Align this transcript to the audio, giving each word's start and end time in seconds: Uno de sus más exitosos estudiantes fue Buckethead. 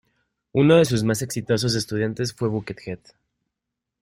Uno 0.53 0.77
de 0.77 0.85
sus 0.85 1.03
más 1.03 1.21
exitosos 1.21 1.75
estudiantes 1.75 2.33
fue 2.33 2.47
Buckethead. 2.47 3.01